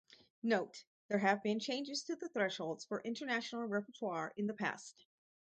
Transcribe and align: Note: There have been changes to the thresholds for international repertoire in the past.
Note: 0.41 0.83
There 1.09 1.19
have 1.19 1.43
been 1.43 1.59
changes 1.59 2.01
to 2.05 2.15
the 2.15 2.27
thresholds 2.29 2.83
for 2.85 3.01
international 3.01 3.67
repertoire 3.67 4.33
in 4.35 4.47
the 4.47 4.53
past. 4.55 5.05